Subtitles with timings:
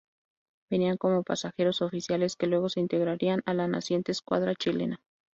[0.71, 4.99] Venían como pasajeros oficiales que luego se integrarían a la naciente Escuadra chilena.